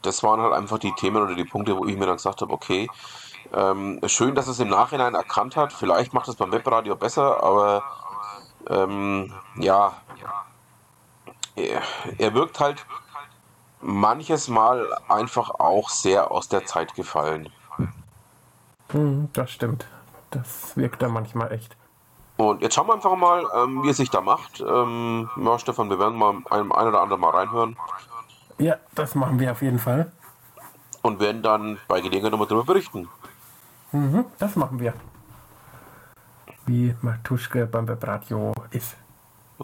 das 0.01 0.23
waren 0.23 0.41
halt 0.41 0.53
einfach 0.53 0.79
die 0.79 0.93
Themen 0.93 1.21
oder 1.21 1.35
die 1.35 1.43
Punkte, 1.43 1.75
wo 1.77 1.85
ich 1.85 1.97
mir 1.97 2.05
dann 2.05 2.15
gesagt 2.15 2.41
habe, 2.41 2.53
okay, 2.53 2.89
ähm, 3.53 3.99
schön, 4.05 4.35
dass 4.35 4.47
es 4.47 4.59
im 4.59 4.69
Nachhinein 4.69 5.15
erkannt 5.15 5.57
hat. 5.57 5.73
Vielleicht 5.73 6.13
macht 6.13 6.27
es 6.27 6.35
beim 6.35 6.51
Webradio 6.51 6.95
besser, 6.95 7.43
aber 7.43 7.83
ähm, 8.69 9.33
ja, 9.57 9.93
er 11.55 12.33
wirkt 12.33 12.59
halt 12.59 12.85
manches 13.83 14.47
Mal 14.47 14.87
einfach 15.07 15.49
auch 15.51 15.89
sehr 15.89 16.31
aus 16.31 16.47
der 16.47 16.65
Zeit 16.65 16.95
gefallen. 16.95 17.49
Hm, 18.91 19.29
das 19.33 19.51
stimmt. 19.51 19.87
Das 20.31 20.75
wirkt 20.77 21.01
da 21.01 21.09
manchmal 21.09 21.51
echt. 21.51 21.75
Und 22.37 22.61
jetzt 22.61 22.73
schauen 22.73 22.87
wir 22.87 22.95
einfach 22.95 23.15
mal, 23.15 23.45
ähm, 23.55 23.83
wie 23.83 23.89
es 23.89 23.97
sich 23.97 24.09
da 24.09 24.21
macht. 24.21 24.59
Ähm, 24.61 25.29
ja, 25.37 25.59
Stefan, 25.59 25.89
wir 25.89 25.99
werden 25.99 26.17
mal 26.17 26.33
ein, 26.49 26.71
ein 26.71 26.87
oder 26.87 27.01
andere 27.01 27.19
mal 27.19 27.29
reinhören. 27.29 27.77
Ja, 28.57 28.77
das 28.95 29.15
machen 29.15 29.39
wir 29.39 29.51
auf 29.51 29.61
jeden 29.61 29.79
Fall. 29.79 30.11
Und 31.01 31.19
werden 31.19 31.43
dann 31.43 31.77
bei 31.87 32.01
Gelegenheit 32.01 32.31
nochmal 32.31 32.47
darüber 32.47 32.65
berichten. 32.65 33.07
Mhm, 33.91 34.25
das 34.39 34.55
machen 34.55 34.79
wir. 34.79 34.93
Wie 36.65 36.95
Matuschke 37.01 37.67
beim 37.67 37.87
Webradio 37.87 38.53
ist. 38.71 38.95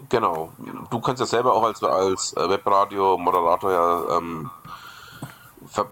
Genau. 0.08 0.52
Du 0.90 1.00
kannst 1.00 1.20
ja 1.20 1.26
selber 1.26 1.54
auch 1.54 1.64
als, 1.64 1.82
als 1.82 2.32
äh, 2.36 2.48
Webradio-Moderator 2.48 3.72
ja 3.72 4.16
ähm, 4.16 4.50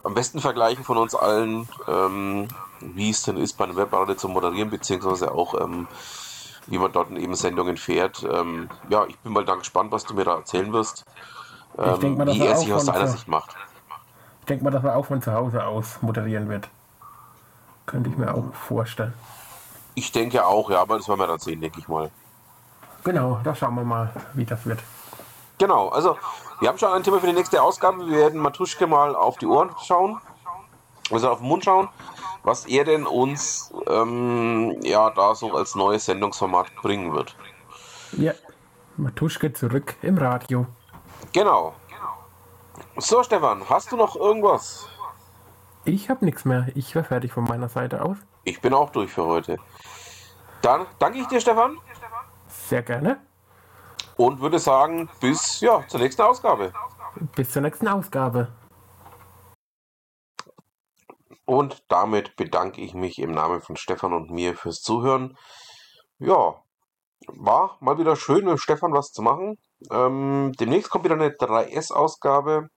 am 0.02 0.14
besten 0.14 0.40
vergleichen 0.40 0.84
von 0.84 0.96
uns 0.96 1.14
allen, 1.14 1.68
ähm, 1.86 2.48
wie 2.80 3.10
es 3.10 3.22
denn 3.22 3.36
ist, 3.36 3.56
bei 3.58 3.64
einem 3.64 3.76
Webradio 3.76 4.14
zu 4.14 4.28
moderieren, 4.28 4.70
beziehungsweise 4.70 5.32
auch, 5.32 5.60
ähm, 5.60 5.86
wie 6.66 6.78
man 6.78 6.92
dort 6.92 7.10
eben 7.10 7.34
Sendungen 7.34 7.76
fährt. 7.76 8.26
Ähm, 8.30 8.68
ja, 8.88 9.04
ich 9.06 9.18
bin 9.18 9.32
mal 9.32 9.44
dann 9.44 9.58
gespannt, 9.58 9.92
was 9.92 10.04
du 10.04 10.14
mir 10.14 10.24
da 10.24 10.36
erzählen 10.36 10.72
wirst, 10.72 11.04
denk 11.76 12.18
mal, 12.18 12.28
ähm, 12.28 12.34
wie 12.34 12.46
er 12.46 12.56
sich 12.56 12.72
aus 12.72 12.86
seiner 12.86 13.08
Sicht 13.08 13.28
macht. 13.28 13.54
Ich 14.40 14.46
denke 14.46 14.64
mal, 14.64 14.70
dass 14.70 14.84
er 14.84 14.96
auch 14.96 15.06
von 15.06 15.20
zu 15.20 15.32
Hause 15.32 15.64
aus 15.64 15.98
moderieren 16.00 16.48
wird. 16.48 16.68
Könnte 17.86 18.10
ich 18.10 18.16
mir 18.16 18.34
auch 18.34 18.54
vorstellen. 18.54 19.14
Ich 19.94 20.12
denke 20.12 20.46
auch, 20.46 20.70
ja, 20.70 20.80
aber 20.80 20.96
das 20.98 21.08
werden 21.08 21.20
wir 21.20 21.26
dann 21.26 21.38
sehen, 21.38 21.60
denke 21.60 21.80
ich 21.80 21.88
mal. 21.88 22.10
Genau, 23.08 23.40
da 23.42 23.54
schauen 23.54 23.74
wir 23.74 23.84
mal, 23.84 24.10
wie 24.34 24.44
das 24.44 24.66
wird. 24.66 24.80
Genau, 25.56 25.88
also 25.88 26.18
wir 26.60 26.68
haben 26.68 26.76
schon 26.76 26.92
ein 26.92 27.02
Thema 27.02 27.20
für 27.20 27.26
die 27.26 27.32
nächste 27.32 27.62
Ausgabe. 27.62 28.06
Wir 28.06 28.18
werden 28.18 28.38
Matuschke 28.38 28.86
mal 28.86 29.16
auf 29.16 29.38
die 29.38 29.46
Ohren 29.46 29.70
schauen, 29.82 30.20
also 31.10 31.30
auf 31.30 31.38
den 31.38 31.48
Mund 31.48 31.64
schauen, 31.64 31.88
was 32.42 32.66
er 32.66 32.84
denn 32.84 33.06
uns 33.06 33.72
ähm, 33.86 34.76
ja 34.82 35.08
da 35.08 35.34
so 35.34 35.54
als 35.54 35.74
neues 35.74 36.04
Sendungsformat 36.04 36.66
bringen 36.82 37.14
wird. 37.14 37.34
Ja, 38.12 38.34
Matuschke 38.98 39.54
zurück 39.54 39.94
im 40.02 40.18
Radio. 40.18 40.66
Genau. 41.32 41.76
So, 42.98 43.22
Stefan, 43.22 43.62
hast 43.70 43.90
du 43.90 43.96
noch 43.96 44.16
irgendwas? 44.16 44.86
Ich 45.86 46.10
habe 46.10 46.26
nichts 46.26 46.44
mehr. 46.44 46.66
Ich 46.74 46.94
wäre 46.94 47.06
fertig 47.06 47.32
von 47.32 47.44
meiner 47.44 47.70
Seite 47.70 48.04
aus. 48.04 48.18
Ich 48.44 48.60
bin 48.60 48.74
auch 48.74 48.90
durch 48.90 49.10
für 49.10 49.24
heute. 49.24 49.56
Dann 50.60 50.86
danke 50.98 51.20
ich 51.20 51.26
dir, 51.28 51.40
Stefan, 51.40 51.78
Sehr 52.68 52.82
gerne. 52.82 53.18
und 54.18 54.40
würde 54.40 54.58
sagen, 54.58 55.08
bis 55.20 55.60
ja, 55.60 55.86
zur 55.88 56.00
nächsten 56.00 56.20
Ausgabe. 56.20 56.74
Bis 57.34 57.50
zur 57.50 57.62
nächsten 57.62 57.88
Ausgabe. 57.88 58.52
Und 61.46 61.82
damit 61.88 62.36
bedanke 62.36 62.82
ich 62.82 62.92
mich 62.92 63.18
im 63.20 63.30
Namen 63.30 63.62
von 63.62 63.76
Stefan 63.76 64.12
und 64.12 64.30
mir 64.30 64.54
fürs 64.54 64.82
Zuhören. 64.82 65.38
Ja, 66.18 66.62
war 67.28 67.78
mal 67.80 67.96
wieder 67.96 68.16
schön 68.16 68.44
mit 68.44 68.60
Stefan 68.60 68.92
was 68.92 69.12
zu 69.12 69.22
machen. 69.22 69.56
Ähm, 69.90 70.52
demnächst 70.60 70.90
kommt 70.90 71.04
wieder 71.04 71.14
eine 71.14 71.30
3S-Ausgabe. 71.30 72.68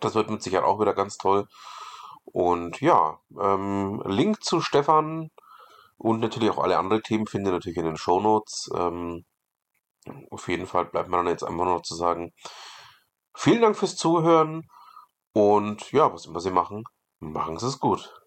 Das 0.00 0.14
wird 0.14 0.30
mit 0.30 0.42
Sicherheit 0.42 0.64
auch 0.64 0.80
wieder 0.80 0.94
ganz 0.94 1.18
toll. 1.18 1.46
Und 2.24 2.80
ja, 2.80 3.18
ähm, 3.38 4.02
Link 4.06 4.42
zu 4.42 4.62
Stefan 4.62 5.28
und 5.96 6.20
natürlich 6.20 6.50
auch 6.50 6.58
alle 6.58 6.78
anderen 6.78 7.02
Themen 7.02 7.26
findet 7.26 7.50
ihr 7.50 7.54
natürlich 7.54 7.78
in 7.78 7.86
den 7.86 7.96
Shownotes. 7.96 8.70
Ähm, 8.74 9.24
auf 10.30 10.48
jeden 10.48 10.66
Fall 10.66 10.86
bleibt 10.86 11.08
mir 11.08 11.16
dann 11.16 11.28
jetzt 11.28 11.42
einfach 11.42 11.64
nur 11.64 11.74
noch 11.74 11.82
zu 11.82 11.94
sagen, 11.94 12.32
vielen 13.36 13.62
Dank 13.62 13.76
fürs 13.76 13.96
Zuhören 13.96 14.62
und 15.32 15.92
ja, 15.92 16.12
was 16.12 16.26
immer 16.26 16.40
Sie 16.40 16.50
machen, 16.50 16.84
machen 17.20 17.58
Sie 17.58 17.66
es 17.66 17.80
gut. 17.80 18.23